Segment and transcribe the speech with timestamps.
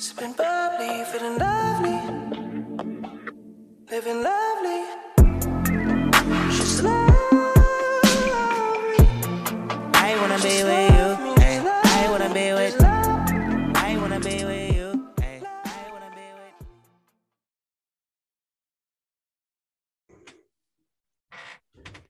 [0.00, 2.00] Sipping bubbly, feeling lovely.
[3.90, 4.86] Living lovely.
[6.50, 7.10] She's lovely.
[9.92, 11.06] I wanna be with you.
[11.44, 12.80] I wanna be with.
[12.80, 15.10] I wanna be with you.
[15.20, 16.64] Ay, I wanna be with.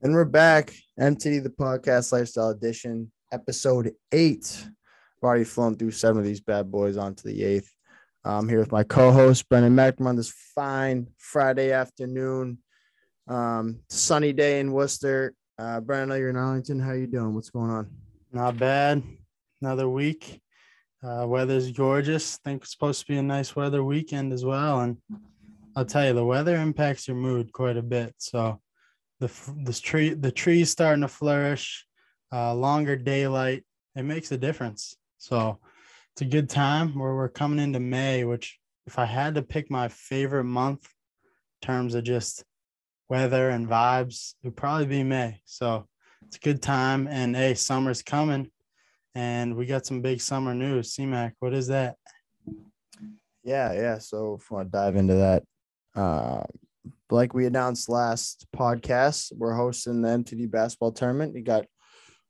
[0.00, 0.72] And we're back.
[0.96, 4.62] MT the podcast lifestyle edition, episode eight.
[4.64, 7.74] I've already flown through seven of these bad boys onto the eighth.
[8.22, 12.58] I'm here with my co-host Brendan on this fine Friday afternoon.
[13.26, 15.32] Um, sunny day in Worcester.
[15.58, 16.80] Uh, Brendan, you're in Arlington.
[16.80, 17.34] How are you doing?
[17.34, 17.88] What's going on?
[18.30, 19.02] Not bad.
[19.62, 20.42] Another week.
[21.02, 22.36] Uh, weather's gorgeous.
[22.44, 24.80] think it's supposed to be a nice weather weekend as well.
[24.80, 24.98] And
[25.74, 28.14] I'll tell you, the weather impacts your mood quite a bit.
[28.18, 28.60] So
[29.18, 31.86] the this tree, the trees starting to flourish,
[32.32, 33.64] uh, longer daylight,
[33.96, 34.94] it makes a difference.
[35.16, 35.58] So
[36.20, 39.70] it's a good time where we're coming into May, which if I had to pick
[39.70, 40.86] my favorite month
[41.62, 42.44] in terms of just
[43.08, 45.40] weather and vibes, it would probably be May.
[45.46, 45.86] So
[46.26, 47.08] it's a good time.
[47.08, 48.50] And hey, summer's coming
[49.14, 50.94] and we got some big summer news.
[50.94, 51.96] CMAC, what is that?
[53.42, 53.96] Yeah, yeah.
[53.96, 55.42] So if you want to dive into that,
[55.94, 56.42] uh,
[57.10, 61.32] like we announced last podcast, we're hosting the MTD basketball tournament.
[61.32, 61.64] We got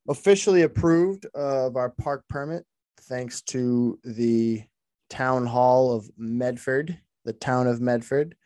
[0.08, 2.64] officially approved of our park permit
[3.10, 4.62] thanks to the
[5.10, 8.36] town hall of Medford, the town of Medford.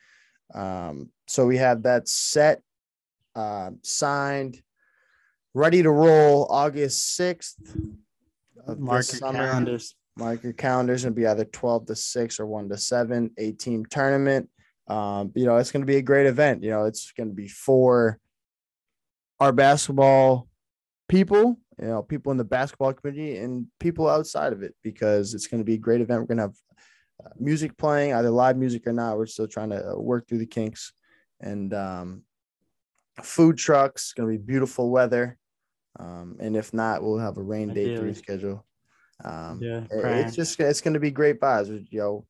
[0.55, 2.63] Um, so we have that set,
[3.37, 4.61] uh, signed,
[5.53, 7.55] ready to roll August 6th.
[8.67, 9.47] of Mark your summer.
[9.47, 9.95] calendars.
[10.17, 13.85] Mark your calendars and be either 12 to 6 or 1 to 7, a team
[13.85, 14.49] tournament.
[14.89, 16.63] Um, you know, it's going to be a great event.
[16.63, 18.19] You know, it's going to be for
[19.41, 20.49] our basketball
[21.09, 25.47] people, you know, people in the basketball community and people outside of it because it's
[25.47, 26.21] going to be a great event.
[26.21, 26.57] We're going to have
[27.25, 29.17] uh, music playing, either live music or not.
[29.17, 30.93] We're still trying to uh, work through the kinks
[31.41, 32.23] and um,
[33.23, 34.13] food trucks.
[34.13, 35.39] Going to be beautiful weather.
[35.99, 38.67] Um, and if not, we'll have a rain day three schedule.
[39.25, 41.87] Um, Yeah, it- it's just it's going to be great vibes.
[41.91, 42.27] You know,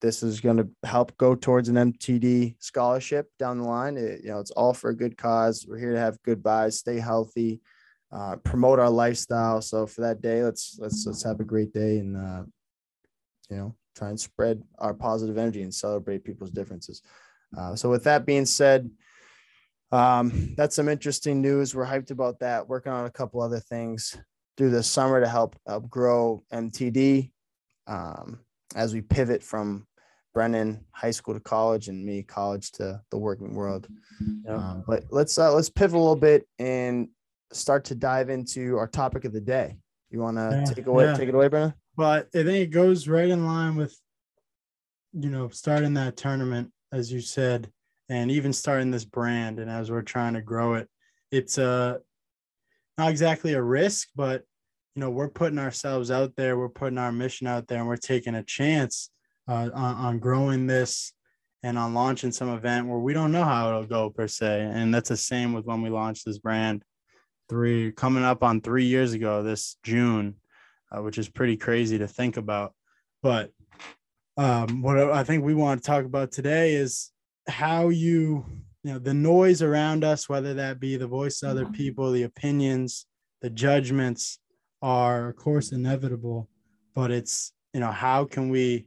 [0.00, 3.96] this is going to help go towards an MTD scholarship down the line.
[3.96, 5.64] It- you know, it's all for a good cause.
[5.68, 7.60] We're here to have good vibes, stay healthy,
[8.12, 9.62] uh, promote our lifestyle.
[9.62, 12.42] So for that day, let's let's let's have a great day and uh,
[13.50, 17.02] you know try and spread our positive energy and celebrate people's differences.
[17.56, 18.90] Uh, so with that being said.
[19.90, 21.74] Um, that's some interesting news.
[21.74, 22.66] We're hyped about that.
[22.66, 24.16] Working on a couple other things
[24.56, 27.30] through the summer to help help grow MTD
[27.86, 28.40] um,
[28.74, 29.86] as we pivot from
[30.34, 33.86] Brendan high school to college and me college to the working world.
[34.46, 34.58] Yep.
[34.58, 37.08] Um, but let's uh, let's pivot a little bit and
[37.54, 39.76] start to dive into our topic of the day.
[40.10, 41.14] You want to Yeah, take away yeah.
[41.14, 41.74] take it away, Brendan?
[41.96, 43.98] But I think it goes right in line with,
[45.12, 47.70] you know, starting that tournament, as you said,
[48.08, 49.58] and even starting this brand.
[49.58, 50.88] And as we're trying to grow it,
[51.30, 51.98] it's uh,
[52.98, 54.44] not exactly a risk, but,
[54.94, 57.96] you know, we're putting ourselves out there, we're putting our mission out there, and we're
[57.96, 59.10] taking a chance
[59.48, 61.14] uh, on, on growing this
[61.62, 64.70] and on launching some event where we don't know how it'll go per se.
[64.72, 66.82] And that's the same with when we launched this brand
[67.52, 70.36] three coming up on three years ago this June
[70.92, 72.74] uh, which is pretty crazy to think about.
[73.22, 73.50] But
[74.36, 77.10] um, what I think we want to talk about today is
[77.48, 78.44] how you,
[78.82, 82.24] you know, the noise around us, whether that be the voice of other people, the
[82.24, 83.06] opinions,
[83.40, 84.38] the judgments,
[84.80, 86.48] are of course inevitable.
[86.94, 88.86] But it's you know how can we,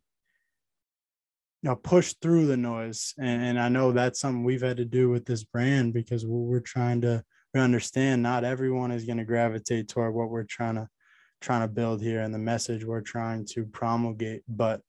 [1.62, 3.14] you know, push through the noise?
[3.18, 6.40] And, and I know that's something we've had to do with this brand because we're,
[6.40, 7.24] we're trying to
[7.56, 10.88] we understand not everyone is going to gravitate toward what we're trying to
[11.42, 14.82] trying to build here and the message we're trying to promulgate but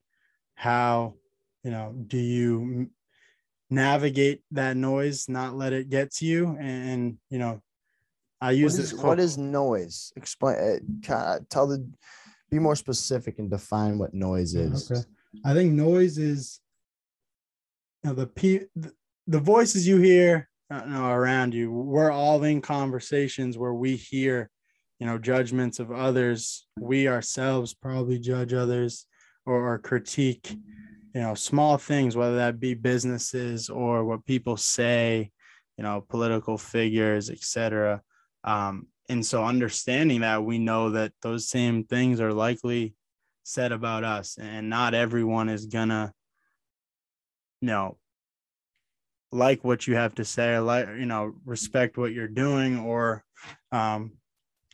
[0.55, 1.13] how
[1.63, 2.89] you know do you
[3.69, 7.61] navigate that noise not let it get to you and, and, you know
[8.41, 10.13] i use What this quote- what is noise?
[10.15, 11.01] Explain.
[11.09, 11.89] Uh, tell the.
[12.51, 14.89] Be more specific and define what noise is.
[14.91, 15.01] Okay.
[15.43, 16.61] I think noise is
[18.03, 18.67] you know the pe-
[19.25, 21.71] the, voices you hear you know, around you.
[21.71, 24.49] We're all in conversations where we hear,
[24.99, 26.65] you know, judgments of others.
[26.79, 29.05] We ourselves probably judge others
[29.45, 35.31] or, or critique, you know, small things, whether that be businesses or what people say,
[35.77, 38.01] you know, political figures, etc.
[38.43, 42.95] Um, and so understanding that we know that those same things are likely
[43.43, 46.11] said about us and not everyone is gonna
[47.61, 47.97] you know
[49.31, 53.23] like what you have to say or like you know respect what you're doing or
[53.71, 54.11] um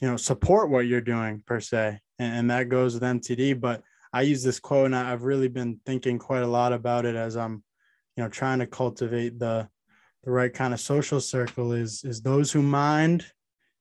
[0.02, 3.84] you know support what you're doing per se and, and that goes with mtd but
[4.14, 7.36] I use this quote and I've really been thinking quite a lot about it as
[7.36, 7.64] I'm,
[8.16, 9.68] you know, trying to cultivate the
[10.24, 13.26] the right kind of social circle is is those who mind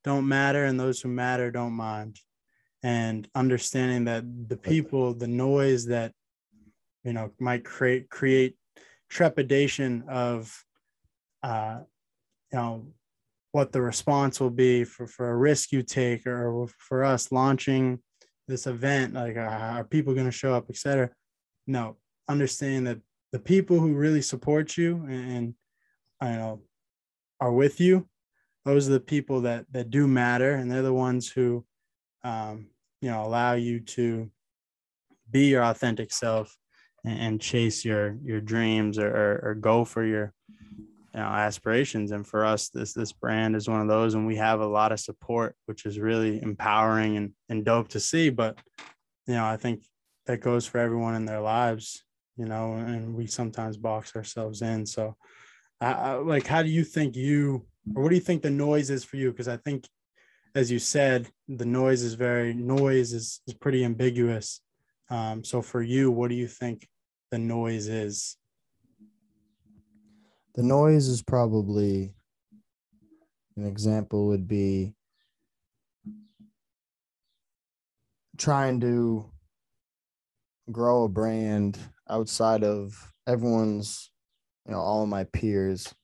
[0.02, 2.18] don't matter and those who matter don't mind.
[2.82, 6.12] And understanding that the people, the noise that
[7.04, 8.56] you know might create create
[9.12, 10.64] trepidation of
[11.42, 11.80] uh
[12.50, 12.86] you know
[13.50, 17.98] what the response will be for for a risk you take or for us launching
[18.48, 21.10] this event like are people going to show up etc
[21.66, 22.98] no understanding that
[23.32, 25.54] the people who really support you and
[26.22, 26.62] you know
[27.38, 28.08] are with you
[28.64, 31.62] those are the people that that do matter and they're the ones who
[32.24, 32.66] um,
[33.02, 34.30] you know allow you to
[35.30, 36.56] be your authentic self
[37.04, 40.32] and, chase your your dreams or, or, or go for your
[41.14, 42.12] you know aspirations.
[42.12, 44.92] And for us this this brand is one of those and we have a lot
[44.92, 48.30] of support which is really empowering and, and dope to see.
[48.30, 48.58] But
[49.26, 49.84] you know i think
[50.26, 52.02] that goes for everyone in their lives
[52.36, 54.86] you know and we sometimes box ourselves in.
[54.86, 55.16] So
[55.80, 59.04] I, like how do you think you or what do you think the noise is
[59.04, 59.30] for you?
[59.30, 59.88] Because i think
[60.54, 64.60] as you said the noise is very noise is, is pretty ambiguous.
[65.10, 66.88] Um, so for you what do you think
[67.32, 68.36] the noise is?
[70.54, 72.14] The noise is probably
[73.56, 74.94] an example would be
[78.36, 79.30] trying to
[80.70, 81.78] grow a brand
[82.10, 84.10] outside of everyone's
[84.66, 85.94] you know all of my peers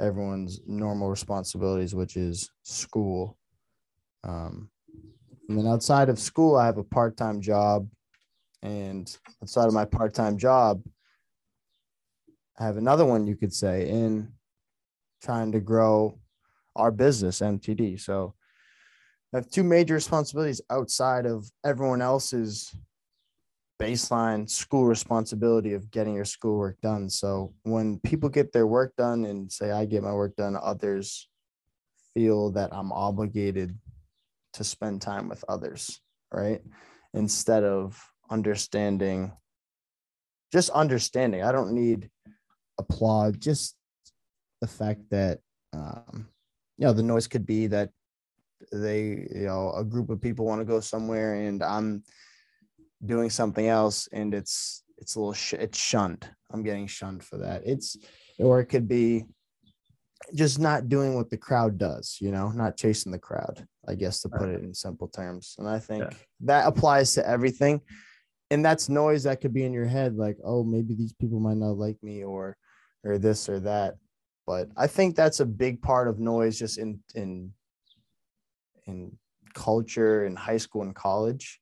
[0.00, 3.38] everyone's normal responsibilities which is school.
[4.24, 4.70] Um,
[5.48, 7.88] and then outside of school i have a part-time job
[8.62, 10.82] and outside of my part-time job
[12.58, 14.32] I have another one you could say in
[15.22, 16.18] trying to grow
[16.76, 18.00] our business MTD.
[18.00, 18.34] So
[19.32, 22.74] I have two major responsibilities outside of everyone else's
[23.80, 27.08] baseline school responsibility of getting your schoolwork done.
[27.08, 31.28] So when people get their work done and say I get my work done, others
[32.14, 33.76] feel that I'm obligated
[34.52, 36.00] to spend time with others,
[36.32, 36.60] right?
[37.14, 38.00] Instead of
[38.32, 39.32] understanding
[40.52, 41.42] just understanding.
[41.42, 42.10] I don't need
[42.78, 43.74] applaud just
[44.60, 45.38] the fact that
[45.72, 46.28] um,
[46.76, 47.90] you know the noise could be that
[48.72, 52.02] they you know a group of people want to go somewhere and i'm
[53.04, 56.28] doing something else and it's it's a little sh- it's shunned.
[56.52, 57.62] I'm getting shunned for that.
[57.66, 57.96] It's
[58.38, 59.24] or it could be
[60.32, 64.22] just not doing what the crowd does you know not chasing the crowd i guess
[64.22, 65.56] to put it in simple terms.
[65.58, 66.16] And i think Yeah.
[66.50, 67.80] that applies to everything
[68.52, 71.56] and that's noise that could be in your head like oh maybe these people might
[71.56, 72.56] not like me or
[73.04, 73.94] or this or that.
[74.46, 77.52] But i think that's a big part of noise just in in
[78.86, 79.16] in
[79.54, 81.60] culture in high school and college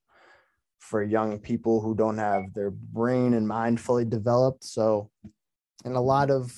[0.79, 4.65] for young people who don't have their brain and mind fully developed.
[4.65, 5.11] So
[5.85, 6.53] and a lot of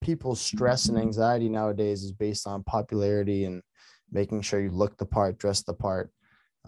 [0.00, 3.62] people's stress and anxiety nowadays is based on popularity and
[4.10, 6.10] making sure you look the part dress the part.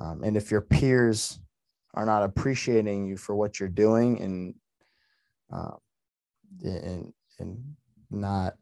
[0.01, 1.39] Um, and if your peers
[1.95, 4.55] are not appreciating you for what you're doing and
[5.53, 5.77] uh,
[6.63, 7.75] and and
[8.11, 8.55] not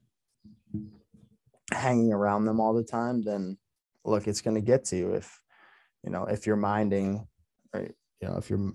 [1.72, 3.58] hanging around them all the time then
[4.04, 5.40] look it's going to get to you if
[6.04, 7.26] you know if you're minding
[7.74, 7.94] right?
[8.20, 8.72] You know if you're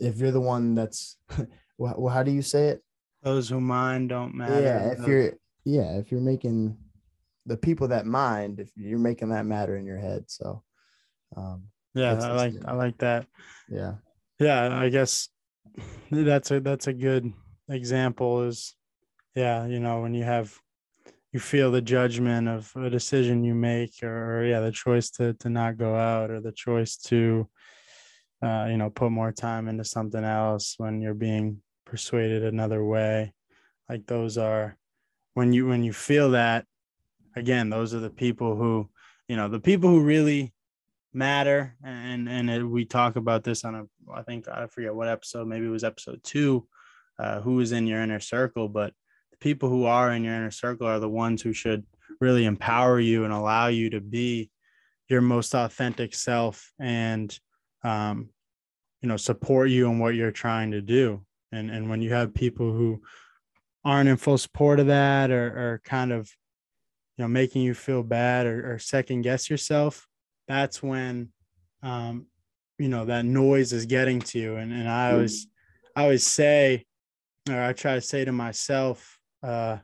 [0.00, 1.16] if you're the one that's
[1.78, 2.82] well, how do you say it?
[3.22, 4.62] Those who mind don't matter.
[4.62, 5.32] Yeah if you're
[5.64, 6.76] yeah if you're making
[7.46, 10.62] the people that mind if you're making that matter in your head so
[11.36, 11.64] um
[11.98, 13.26] yeah i like i like that.
[13.68, 13.94] Yeah.
[14.38, 15.28] Yeah i guess
[16.10, 17.32] that's a that's a good
[17.68, 18.74] example is
[19.34, 20.56] yeah you know when you have
[21.32, 25.34] you feel the judgment of a decision you make or, or yeah the choice to
[25.34, 27.48] to not go out or the choice to
[28.42, 33.32] uh, you know put more time into something else when you're being persuaded another way.
[33.88, 34.76] Like those are
[35.34, 36.64] when you when you feel that
[37.36, 38.88] again those are the people who
[39.28, 40.52] you know the people who really
[41.12, 45.08] matter and and it, we talk about this on a i think i forget what
[45.08, 46.66] episode maybe it was episode two
[47.18, 48.92] uh, who is in your inner circle but
[49.30, 51.84] the people who are in your inner circle are the ones who should
[52.20, 54.50] really empower you and allow you to be
[55.08, 57.38] your most authentic self and
[57.82, 58.28] um,
[59.00, 61.24] you know support you in what you're trying to do.
[61.52, 63.00] And and when you have people who
[63.84, 66.30] aren't in full support of that or, or kind of
[67.16, 70.06] you know making you feel bad or, or second guess yourself
[70.48, 71.28] that's when
[71.82, 72.26] um,
[72.78, 75.46] you know that noise is getting to you and, and i always
[75.94, 76.84] i always say
[77.48, 79.76] or i try to say to myself uh,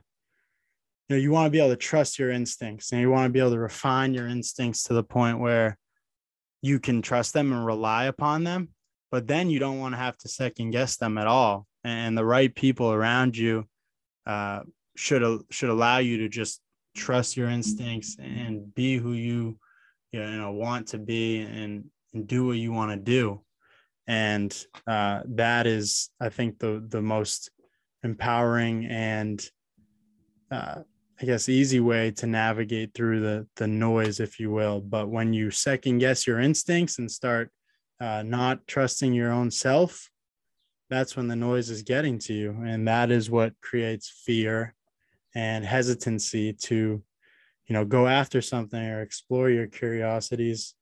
[1.07, 3.31] you know you want to be able to trust your instincts and you want to
[3.31, 5.77] be able to refine your instincts to the point where
[6.61, 8.69] you can trust them and rely upon them
[9.15, 11.67] but then you don't want to have to second guess them at all.
[11.85, 13.65] And the right people around you
[14.25, 14.61] uh,
[14.97, 16.59] should should allow you to just
[16.97, 19.57] trust your instincts and be who you
[20.21, 23.41] you know want to be and, and do what you want to do.
[24.07, 24.55] And
[24.85, 27.49] uh, that is i think the the most
[28.03, 29.43] empowering and
[30.51, 30.81] uh,
[31.19, 34.79] i guess easy way to navigate through the the noise if you will.
[34.79, 37.51] But when you second guess your instincts and start
[37.99, 40.09] uh, not trusting your own self
[40.89, 42.51] that's when the noise is getting to you.
[42.65, 44.75] And that is what creates fear
[45.33, 47.03] and hesitancy to
[47.67, 50.75] you know go after something or explore your curiosities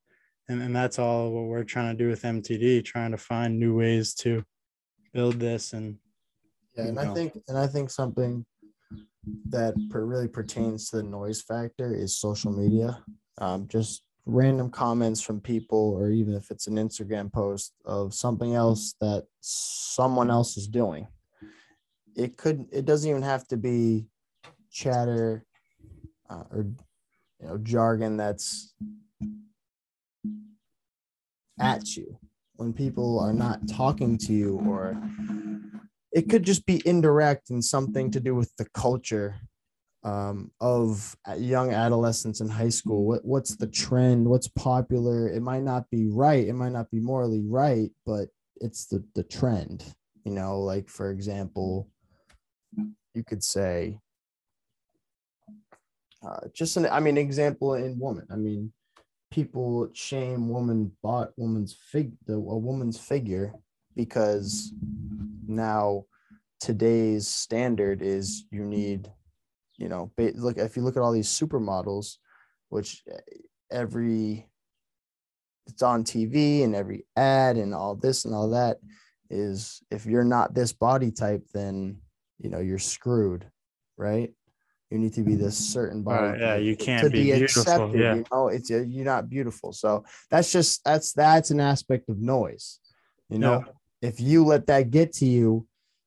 [0.49, 3.75] and, and that's all what we're trying to do with mtd trying to find new
[3.75, 4.43] ways to
[5.13, 5.97] build this and
[6.75, 8.45] Yeah, and you I think and I think something
[9.49, 13.03] that per- really pertains to the noise factor is social media.
[13.37, 18.55] Um, just random comments from people, or even if it's an Instagram post of something
[18.55, 21.07] else that someone else is doing.
[22.15, 22.65] It could.
[22.71, 24.07] It doesn't even have to be
[24.71, 25.45] chatter
[26.29, 26.65] uh, or
[27.39, 28.73] you know jargon that's
[31.59, 32.17] at you
[32.55, 35.01] when people are not talking to you or
[36.11, 39.35] it could just be indirect and something to do with the culture
[40.03, 43.05] um, of young adolescents in high school.
[43.05, 44.27] What what's the trend?
[44.27, 45.29] What's popular?
[45.29, 46.47] It might not be right.
[46.47, 48.27] It might not be morally right, but
[48.57, 49.85] it's the the trend.
[50.25, 51.89] You know, like for example,
[53.13, 53.99] you could say,
[56.25, 58.25] uh, just an I mean example in woman.
[58.31, 58.71] I mean,
[59.31, 63.53] people shame woman bought woman's fig the a woman's figure
[63.95, 64.71] because
[65.47, 66.05] now
[66.59, 69.11] today's standard is you need
[69.77, 72.17] you know ba- look if you look at all these supermodels
[72.69, 73.17] which eh,
[73.71, 74.47] every
[75.65, 78.77] it's on tv and every ad and all this and all that
[79.29, 81.97] is if you're not this body type then
[82.39, 83.45] you know you're screwed
[83.97, 84.31] right
[84.93, 88.15] you need to be this certain body Right, yeah, you can't to be beautiful, yeah.
[88.15, 88.47] you know?
[88.47, 89.73] It's uh, you're not beautiful.
[89.73, 92.79] So that's just that's that's an aspect of noise
[93.29, 93.65] you know?
[94.01, 95.65] If you let that get to you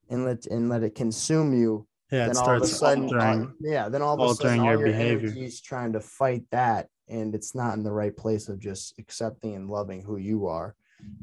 [0.08, 3.04] and let and let it consume you yeah it then all of a starts sudden
[3.04, 5.32] altering all- yeah then all of a sudden all your your, behavior.
[5.36, 9.56] is trying to fight that and it's not in the right place of just accepting
[9.56, 10.74] and loving who you are.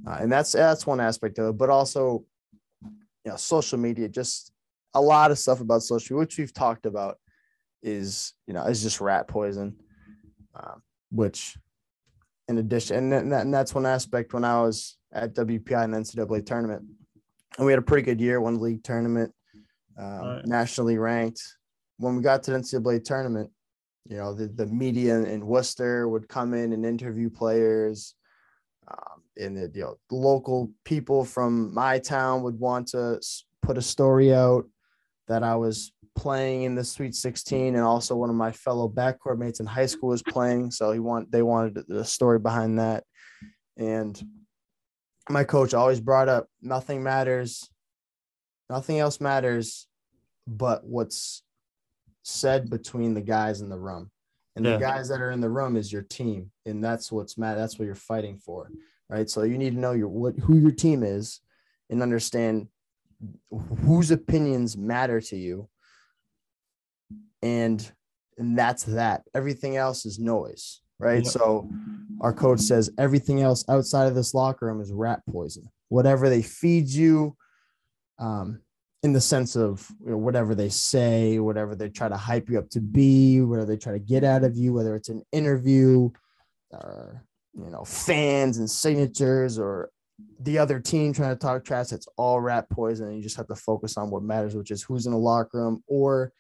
[0.08, 2.26] Uh, and that's that's one aspect of it but also
[2.84, 4.52] you know social media just
[4.96, 7.18] a lot of stuff about social which we've talked about
[7.84, 9.76] is you know is just rat poison
[10.56, 11.58] um, which
[12.48, 16.82] in addition and, and that's one aspect when i was at wpi and ncaa tournament
[17.58, 19.32] and we had a pretty good year won the league tournament
[19.98, 20.46] um, Right.
[20.48, 21.42] nationally ranked
[21.98, 23.50] when we got to the ncaa tournament
[24.10, 28.16] you know the, the media in worcester would come in and interview players
[28.88, 33.20] um, and the you know local people from my town would want to
[33.62, 34.66] put a story out
[35.28, 39.38] that I was playing in the Sweet 16, and also one of my fellow backcourt
[39.38, 40.72] mates in high school was playing.
[40.72, 43.04] So he want they wanted the story behind that,
[43.78, 44.22] and
[45.30, 47.70] my coach always brought up nothing matters,
[48.70, 49.88] nothing else matters,
[50.46, 51.44] but what's
[52.24, 54.10] said between the guys in the room.
[54.56, 54.74] And Yeah.
[54.74, 57.58] the guys that are in the room is your team, and that's what's mad.
[57.58, 58.70] That's what you're fighting for,
[59.10, 59.28] right?
[59.30, 61.42] So you need to know your what who your team is,
[61.90, 62.68] and understand
[63.86, 65.70] whose opinions matter to you,
[67.44, 67.92] and
[68.38, 69.24] and that's that.
[69.36, 71.24] Everything else is noise, right?
[71.24, 71.32] Yep.
[71.32, 71.70] So
[72.22, 75.70] our coach says everything else outside of this locker room is rat poison.
[75.90, 77.36] Whatever they feed you,
[78.18, 78.62] um,
[79.04, 82.58] in the sense of you know, whatever they say, whatever they try to hype you
[82.58, 86.10] up to be, whatever they try to get out of you, whether it's an interview
[86.72, 87.24] or
[87.54, 89.92] you know fans and signatures or
[90.40, 91.92] the other team trying to talk trash.
[91.92, 94.82] It's all rat poison, and you just have to focus on what matters, which is
[94.82, 96.32] who's in the locker room, or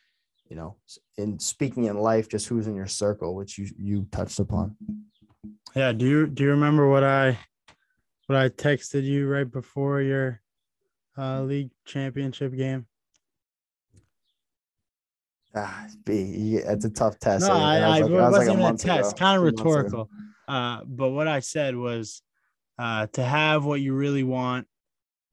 [0.53, 0.75] you know,
[1.17, 4.75] in speaking in life, just who's in your circle, which you you touched upon.
[5.75, 5.91] Yeah.
[5.93, 7.39] Do you do you remember what I
[8.27, 10.41] what I texted you right before your
[11.17, 12.85] uh, league championship game?
[15.55, 17.47] Ah, B, it's a tough test.
[17.47, 19.35] No, I, I, was like- it was like wasn't even a month ago, test, kind
[19.37, 19.73] of two months ago.
[19.73, 20.09] rhetorical.
[20.47, 22.21] Uh, but what I said was
[22.77, 24.67] uh, to have what you really want,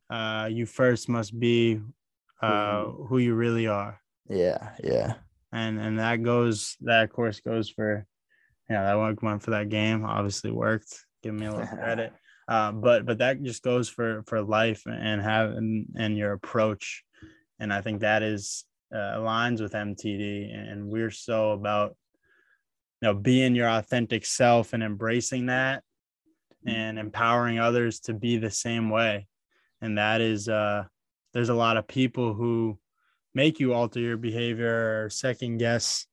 [0.08, 1.78] uh, you first must be
[2.40, 4.00] uh, who you really are.
[4.30, 5.14] Yeah, yeah.
[5.52, 8.06] and and that goes that of course goes for
[8.68, 12.12] yeah that one went for that game obviously worked give me a little credit
[12.48, 17.02] uh, but but that just goes for for life and have and, and your approach
[17.58, 21.96] and i think that is uh, aligns with mtd and we're so about
[23.02, 25.82] you know being your authentic self and embracing that
[26.66, 29.26] and empowering others to be the same way.
[29.80, 30.84] And that is, uh,
[31.32, 32.78] there's a lot of people who
[33.34, 36.06] make you alter your behavior or second guess,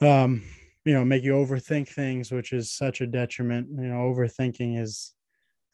[0.00, 0.42] um,
[0.84, 3.68] you know, make you overthink things, which is such a detriment.
[3.70, 5.14] You know, overthinking is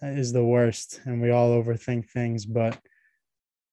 [0.03, 2.45] is the worst, and we all overthink things.
[2.47, 2.79] But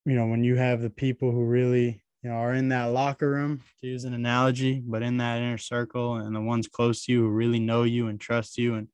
[0.05, 3.29] you know, when you have the people who really you know are in that locker
[3.29, 7.11] room, to use an analogy, but in that inner circle, and the ones close to
[7.11, 8.87] you who really know you and trust you and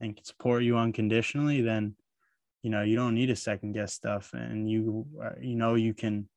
[0.00, 1.94] and can support you unconditionally, then
[2.62, 5.94] you know you don't need to second guess stuff, and you uh, you know you
[5.94, 6.28] can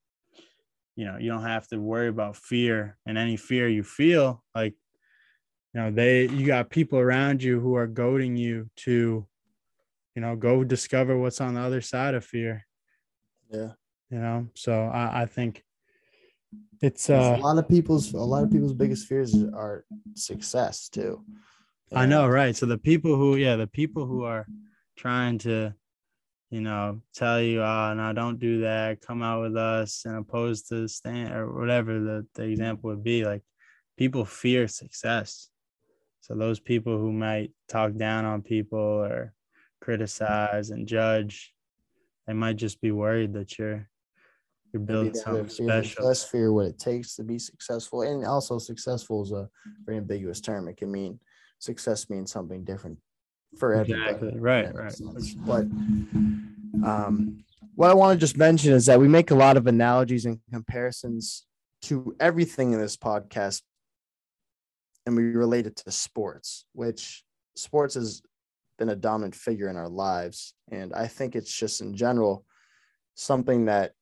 [1.00, 4.74] you know you don't have to worry about fear and any fear you feel like
[5.72, 9.26] you know they you got people around you who are goading you to
[10.14, 12.66] you know go discover what's on the other side of fear
[13.50, 13.72] Yeah.
[14.10, 15.64] you know so i i think
[16.82, 21.24] it's a uh lot of people's a lot of people's biggest fears are success too.
[21.94, 24.46] i know right so the people who yeah the people who are
[24.98, 25.74] trying to
[26.50, 29.00] you know tell you oh no don't do that.
[29.00, 33.24] Come out with us and opposed to stand or whatever the, the example would be
[33.24, 33.42] like
[33.96, 35.48] people fear success.
[36.20, 39.32] So those people who might talk down on people or
[39.80, 41.54] criticize and judge
[42.26, 43.88] they might just be worried that you're
[44.72, 46.06] you're building they have a something fear, special.
[46.06, 49.48] less fear what it takes to be successful, and also successful is a
[49.84, 50.68] very ambiguous term.
[50.68, 51.18] It can mean
[51.58, 52.98] success means something different
[53.58, 54.02] for everybody.
[54.02, 55.34] exactly right right sense.
[55.34, 55.62] But
[56.84, 60.24] um, what I want to just mention is that we make a lot of analogies
[60.24, 61.46] and comparisons
[61.82, 63.62] to everything in this podcast,
[65.06, 67.24] and we relate it to sports, which
[67.56, 68.22] sports has
[68.78, 70.54] been a dominant figure in our lives.
[70.70, 72.44] And I think it's just in general
[73.14, 73.92] something that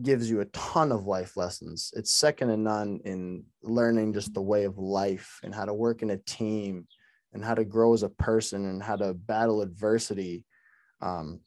[0.00, 1.92] gives you a ton of life lessons.
[1.96, 6.02] It's second to none in learning just the way of life and how to work
[6.02, 6.86] in a team
[7.32, 10.44] and how to grow as a person and how to battle adversity.
[11.00, 11.40] Um,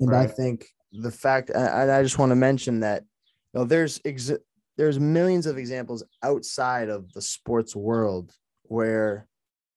[0.00, 3.04] and I think the fact, and I just want to mention that
[3.52, 4.32] you know, there's ex-
[4.76, 9.28] there's millions of examples outside of the sports world where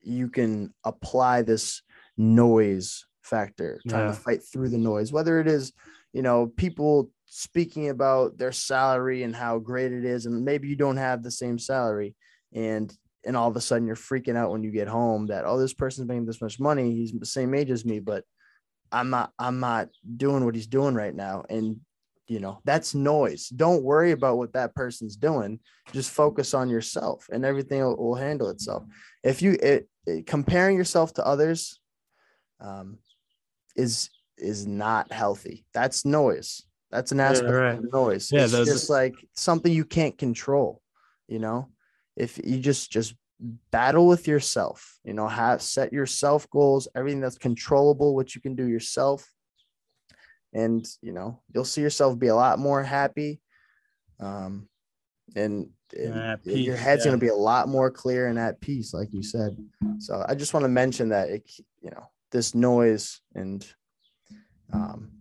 [0.01, 1.81] you can apply this
[2.17, 4.11] noise factor, trying Yeah.
[4.13, 5.73] to fight through the noise, whether it is,
[6.13, 10.75] you know, people speaking about their salary and how great it is, and maybe you
[10.75, 12.15] don't have the same salary,
[12.53, 15.59] and and all of a sudden you're freaking out when you get home that oh
[15.59, 18.23] this person's making this much money, he's the same age as me, but
[18.91, 21.79] I'm not I'm not doing what he's doing right now, and
[22.27, 23.49] you know that's noise.
[23.49, 25.59] Don't worry about what that person's doing.
[25.91, 28.83] Just focus on yourself, and everything will, will handle itself.
[29.23, 31.79] If you it, it- comparing yourself to others,
[32.61, 32.97] um,
[33.75, 35.65] is is not healthy.
[35.73, 36.63] That's noise.
[36.91, 37.77] That's an aspect right.
[37.77, 38.31] of noise.
[38.31, 40.81] Yeah, it's just like something you can't control.
[41.27, 41.69] You know,
[42.17, 43.15] if you just just
[43.71, 48.55] battle with yourself, you know, have set yourself goals, everything that's controllable, what you can
[48.55, 49.25] do yourself,
[50.53, 53.39] and you know, you'll see yourself be a lot more happy.
[54.19, 54.67] Um,
[55.35, 57.11] and, and at your head's yeah.
[57.11, 59.55] going to be a lot more clear and at peace, like you said.
[59.99, 61.49] So I just want to mention that it,
[61.81, 63.65] you know, this noise and
[64.73, 65.11] um,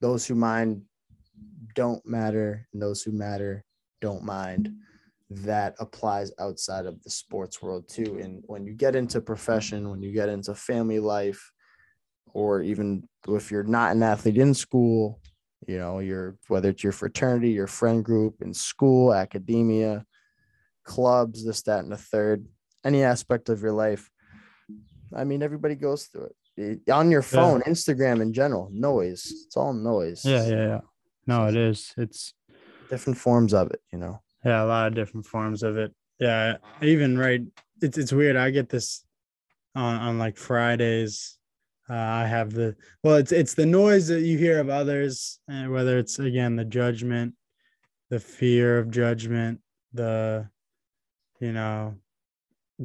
[0.00, 0.82] those who mind
[1.74, 3.64] don't matter, and those who matter
[4.00, 4.72] don't mind.
[5.30, 8.18] That applies outside of the sports world too.
[8.22, 11.52] And when you get into profession, when you get into family life,
[12.32, 15.20] or even if you're not an athlete in school,
[15.66, 20.04] you know, you're whether it's your fraternity, your friend group in school, academia,
[20.84, 22.46] clubs, this, that, and the third,
[22.84, 24.08] any aspect of your life.
[25.14, 26.36] I mean, everybody goes through it.
[26.86, 29.26] It- On your phone, Instagram in general, noise.
[29.46, 30.24] It's all noise.
[30.24, 30.80] yeah yeah yeah
[31.26, 32.32] no it is it's
[32.88, 34.22] Different forms of it, you know.
[34.44, 35.92] Yeah, a lot of different forms of it.
[36.18, 37.42] Yeah, even right.
[37.80, 38.36] It's it's weird.
[38.36, 39.04] I get this
[39.74, 41.38] on on like Fridays.
[41.90, 45.72] Uh, I have the well, it's it's the noise that you hear of others, and
[45.72, 47.34] whether it's again the judgment,
[48.10, 49.60] the fear of judgment,
[49.92, 50.48] the
[51.40, 51.94] you know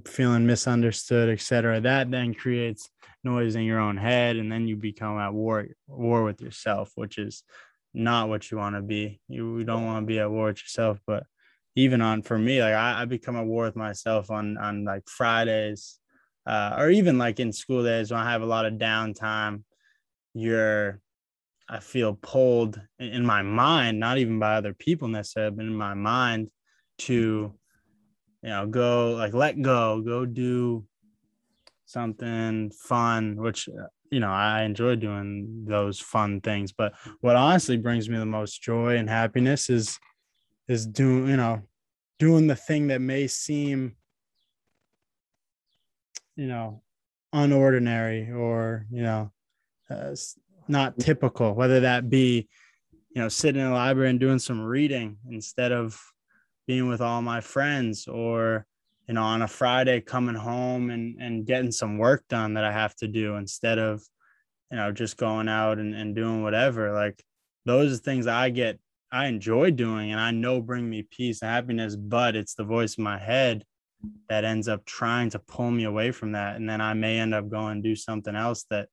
[0.06, 1.82] feeling misunderstood, etc.
[1.82, 2.90] That then creates
[3.24, 7.18] noise in your own head, and then you become at war war with yourself, which
[7.18, 7.44] is
[7.94, 9.20] not what you want to be.
[9.28, 11.26] You, you don't want to be at war with yourself, but
[11.76, 15.08] even on for me, like I, I become at war with myself on on like
[15.08, 16.00] Fridays,
[16.46, 19.64] uh, or even like in school days when I have a lot of downtime.
[20.36, 21.00] You're,
[21.70, 25.94] I feel pulled in, my mind, not even by other people necessarily, but in my
[25.94, 26.50] mind
[27.00, 27.14] to,
[28.42, 30.86] you know, go like let go, go do
[31.86, 33.70] something fun, which
[34.12, 36.72] you know I enjoy doing those fun things.
[36.72, 40.00] But what honestly brings me the most joy and happiness is
[40.68, 41.62] is doing you know
[42.20, 43.96] doing the thing that may seem
[46.36, 46.82] you know
[47.34, 49.32] unordinary or you know
[49.90, 50.16] uh,
[50.68, 52.48] not typical whether that be
[53.16, 56.00] you know sitting in a library and doing some reading instead of
[56.68, 58.66] being with all my friends or
[59.08, 62.72] you know on a friday coming home and and getting some work done that i
[62.72, 64.02] have to do instead of
[64.74, 66.92] you know just going out and, and doing whatever.
[66.92, 67.24] Like
[67.64, 68.80] those are things i get
[69.14, 72.96] i enjoy doing and i know bring me peace and happiness but it's the voice
[72.96, 73.64] in my head
[74.28, 77.34] that ends up trying to pull me away from that and then i may end
[77.34, 78.90] up going do something else that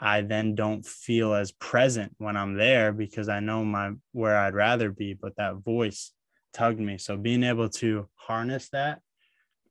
[0.00, 4.54] i then don't feel as present when i'm there because i know my where i'd
[4.54, 6.12] rather be but that voice
[6.54, 9.00] tugged me so being able to harness that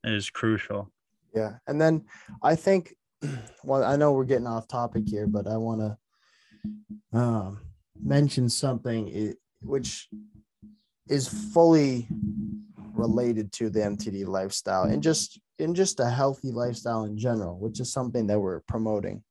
[0.04, 0.92] is crucial
[1.34, 1.56] Yeah.
[1.66, 2.04] And then
[2.42, 2.94] I think,
[3.64, 7.60] well, I know we're getting off topic here, but I want to um,
[8.00, 10.08] mention something i- which
[11.08, 12.08] is fully
[12.94, 17.80] related to the MTD lifestyle and just in just a healthy lifestyle in general, which
[17.80, 19.22] is something that we're promoting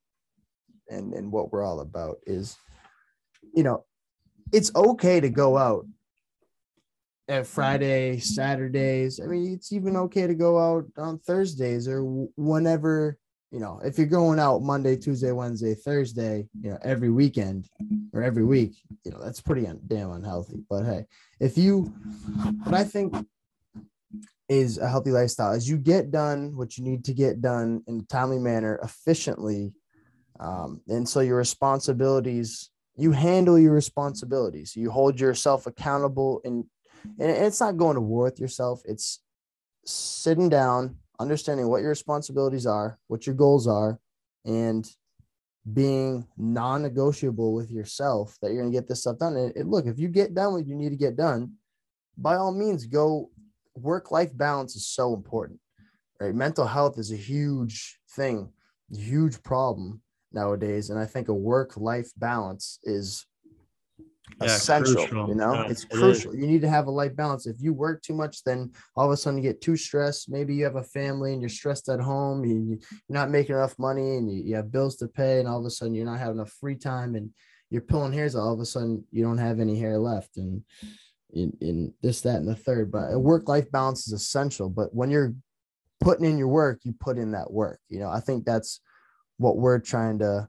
[0.90, 2.58] and, and what we're all about is,
[3.56, 3.86] you know,
[4.52, 5.86] it's okay to go out
[7.28, 9.20] at Friday, Saturdays.
[9.20, 12.04] I mean, it's even okay to go out on Thursdays or
[12.36, 13.18] whenever,
[13.54, 17.70] you know, if you're going out Monday, Tuesday, Wednesday, Thursday, you know, every weekend
[18.12, 20.64] or every week, you know, that's pretty un- damn unhealthy.
[20.68, 21.06] But hey,
[21.40, 21.84] if you,
[22.64, 23.14] what I think
[24.50, 28.00] is a healthy lifestyle is you get done what you need to get done in
[28.00, 29.74] a timely manner, efficiently.
[30.40, 36.66] Um, and so your responsibilities, you handle your responsibilities, you hold yourself accountable and
[37.20, 39.20] and it's not going to war with yourself it's
[39.86, 44.00] sitting down understanding what your responsibilities are what your goals are
[44.46, 44.88] and
[45.72, 49.38] being non-negotiable with yourself that you're going to get this stuff done.
[49.38, 51.54] And, look if you get done what you need to get done
[52.18, 53.32] by all means go
[53.76, 55.60] work life balance is so important
[56.20, 56.36] right?
[56.36, 58.52] Mental health is a huge thing
[58.92, 60.90] huge problem nowadays.
[60.90, 63.26] And i think a work life balance is
[64.46, 65.28] Yeah, essential crucial.
[65.28, 65.54] you know?
[65.54, 66.36] Yeah, it's it crucial.
[66.36, 67.48] You need to have a life balance.
[67.48, 70.30] If you work too much then all of a sudden you get too stressed.
[70.30, 73.78] Maybe you have a family and you're stressed at home you, you're not making enough
[73.78, 76.20] money and you, you have bills to pay and all of a sudden you're not
[76.20, 77.30] having enough free time and
[77.70, 80.64] you're pulling hairs all of a sudden you don't have any hair left and
[81.34, 82.92] in, in this that and the third.
[82.92, 84.70] But a work life balance is essential.
[84.70, 85.34] But when you're
[86.00, 88.10] putting in your work you put in that work you know?
[88.10, 88.82] I think that's
[89.38, 90.48] what we're trying to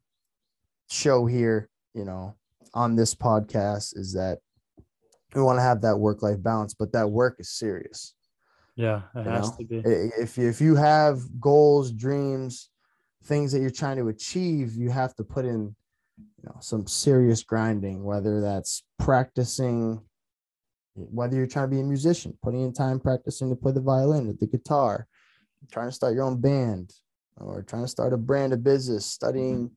[0.90, 2.34] show here you know
[2.74, 4.38] on this podcast is that
[5.34, 8.14] we want to have that work life balance but that work is serious.
[8.76, 9.56] Yeah it you has know?
[9.58, 9.76] to be.
[9.84, 12.70] If you, if you have goals dreams
[13.24, 15.74] things that you're trying to achieve you have to put in
[16.18, 20.00] you know some serious grinding whether that's practicing
[20.94, 24.28] whether you're trying to be a musician putting in time practicing to play the violin
[24.28, 25.06] or the guitar
[25.72, 26.92] trying to start your own band
[27.38, 29.74] or trying to start a brand of business studying mm-hmm.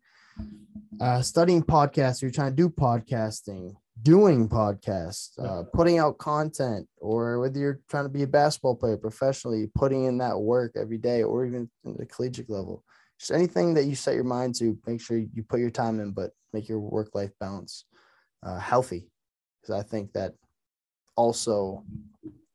[1.00, 7.40] Uh, studying podcasts you're trying to do podcasting doing podcasts uh, putting out content or
[7.40, 11.24] whether you're trying to be a basketball player professionally putting in that work every day
[11.24, 12.84] or even in the collegiate level.
[13.20, 16.12] Just anything that you set your mind to make sure you put your time in
[16.12, 17.86] but make your work life balance
[18.44, 19.10] uh, healthy.
[19.62, 20.34] Because i think that
[21.16, 21.84] also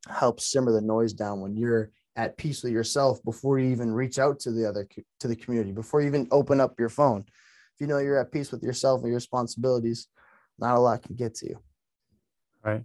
[0.08, 4.18] helps simmer the noise down when you're at peace with yourself before you even reach
[4.18, 4.86] out to the other
[5.18, 7.24] to the community before you even open up your phone
[7.82, 10.06] you know you're at peace with yourself and your responsibilities
[10.56, 11.58] not a lot can get to you.
[12.64, 12.84] Right.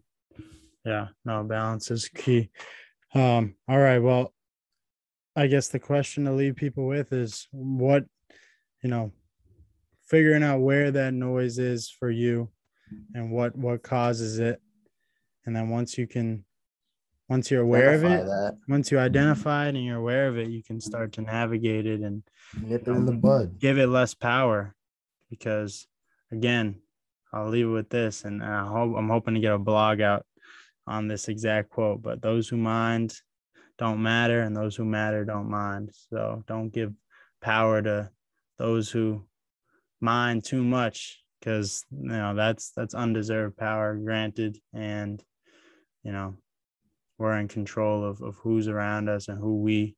[0.83, 2.49] Yeah no balance is key.
[3.13, 4.33] Um all right well
[5.35, 8.05] i guess the question to leave people with is what
[8.83, 9.11] you know
[10.07, 12.49] figuring out where that noise is for you
[13.13, 14.61] and what what causes it.
[15.45, 16.43] And then once you can
[17.29, 18.57] once you're aware of it that.
[18.67, 21.99] once you identify it and you're aware of it you can start to navigate it
[21.99, 22.23] and
[22.61, 23.59] nip it in the bud.
[23.59, 24.73] give it less power
[25.29, 25.87] because
[26.31, 26.75] again
[27.33, 30.25] i'll leave it with this and i hope i'm hoping to get a blog out
[30.85, 33.13] on this exact quote but those who mind
[33.77, 35.91] don't matter and those who matter don't mind.
[36.09, 36.93] So don't give
[37.41, 38.09] power to
[38.57, 39.25] those who
[40.01, 45.23] mind too much because you know that's that's undeserved power granted and
[46.03, 46.35] you know
[47.17, 49.95] we're in control of, of who's around us and who we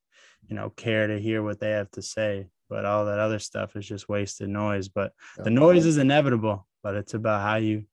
[0.48, 3.76] you know care to hear what they have to say but all that other stuff
[3.76, 7.86] is just wasted noise but the noise is inevitable but it's about how you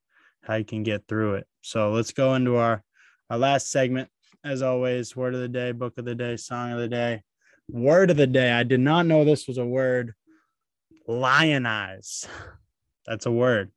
[0.46, 1.46] how you can get through it.
[1.62, 2.82] So let's go into our
[3.28, 4.08] our last segment.
[4.44, 7.22] As always word of the day book of the day song of the day.
[7.68, 8.52] Word of the day.
[8.52, 10.14] I did not know this was a word.
[11.08, 12.26] Lionize.
[13.06, 13.72] That's a word.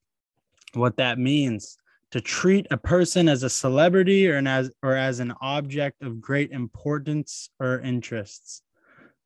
[0.74, 1.78] What that means
[2.12, 6.22] to treat a person as a celebrity or an as or as an object of
[6.22, 8.62] great importance or interests.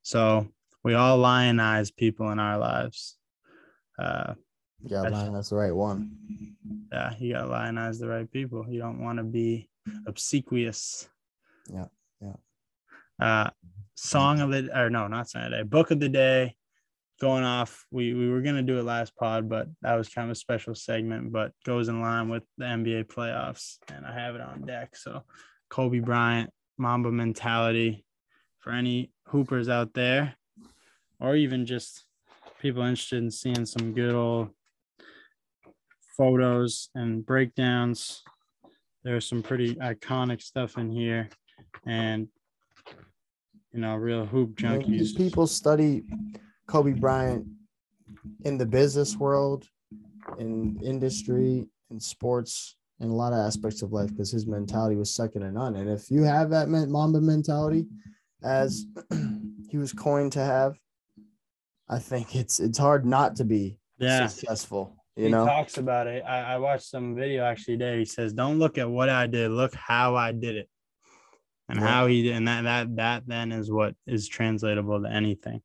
[0.02, 0.48] So
[0.84, 3.18] we all lionize people in our lives.
[3.98, 4.34] Uh,
[4.86, 6.18] Yeah, that's the right one.
[6.92, 8.66] yeah, you gotta lionize the right people.
[8.70, 9.70] You don't want to be
[10.06, 11.08] obsequious.
[11.72, 11.86] Yeah,
[12.22, 12.36] yeah.
[13.20, 13.50] Uh,
[13.96, 15.64] song of the or no, not song of the day.
[15.64, 16.56] Book of the day.
[17.22, 20.32] Going off, we we were gonna do it last pod, but that was kind of
[20.32, 21.32] a special segment.
[21.32, 24.98] But goes in line with the NBA playoffs, and I have it on deck.
[24.98, 25.24] So,
[25.70, 28.04] Kobe Bryant, Mamba mentality.
[28.60, 30.36] For any hoopers out there,
[31.24, 32.04] or even just
[32.62, 34.50] people interested in seeing some good old
[36.18, 38.22] photos and breakdowns.
[39.04, 41.30] There's some pretty iconic stuff in here,
[41.88, 42.28] and
[43.74, 45.16] you know, real hoop junkies.
[45.16, 46.04] People study
[46.68, 47.48] Kobe Bryant
[48.44, 49.66] in the business world,
[50.40, 55.16] in industry, in sports, in a lot of aspects of life because his mentality was
[55.16, 55.76] second to none.
[55.76, 57.86] And if you have that Mamba mentality,
[58.44, 58.86] as
[59.70, 60.78] he was coined to have,
[61.90, 64.96] I think it's it's hard not to be yeah, successful.
[65.16, 66.24] You he know, talks about it.
[66.26, 68.00] I, I watched some video actually today.
[68.00, 69.52] He says, "Don't look at what I did.
[69.52, 70.70] Look how I did it."
[71.70, 71.88] And Yeah.
[71.88, 75.62] how he did, and that that that then is what is translatable to anything,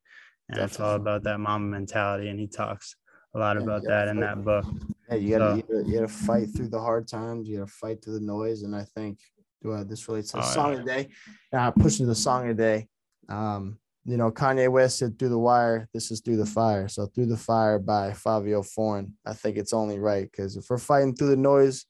[0.48, 2.28] and it's all about that Mamba mentality.
[2.28, 2.94] And he talks
[3.34, 4.64] a lot Yeah, about that in that book.
[5.08, 7.48] Hey, you gotta, So- you gotta you gotta fight through the hard times.
[7.48, 9.18] You gotta fight through the noise, and I think
[9.62, 10.78] do uh, this relates to the Oh, song yeah.
[10.78, 11.08] of the day.
[11.52, 12.88] Uh, pushing the song of the day.
[13.28, 17.06] Um, you know, Kanye West said "Through the Wire." This is "Through the Fire." So
[17.06, 19.14] "Through the Fire" by Fivio Foreign.
[19.26, 21.84] I think it's only right because if we're fighting through the noise,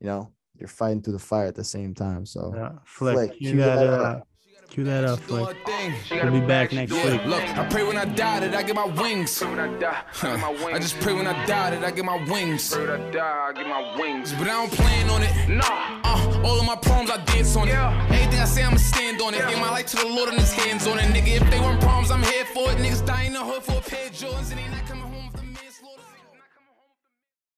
[0.00, 2.26] you know, you're fighting through the fire at the same time.
[2.26, 4.27] So Yeah, Flick, Flick, that that up.
[4.70, 5.56] Cue that up, Flick.
[6.10, 7.24] We'll be back next week.
[7.24, 9.40] Look, I pray when I die that I get my wings.
[9.40, 10.72] When I die, I get my wings.
[10.74, 12.76] I just pray when I die that I get my wings.
[12.76, 14.32] When I die, I get my wings.
[14.34, 15.48] But I don't plan on it.
[15.48, 17.72] Nah, Uh, all of my problems, I dance on it.
[17.72, 18.06] Yeah.
[18.10, 19.48] Everything I say, I'ma stand on it.
[19.48, 21.04] Give my life to the Lord and his hands on it.
[21.14, 22.76] Nigga, if they weren't problems, I'm here for it.
[22.76, 25.07] Niggas dying in the hood for a pair of Jordans and they not coming